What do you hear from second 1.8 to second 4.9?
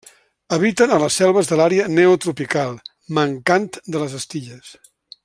Neotropical, mancant de les Antilles.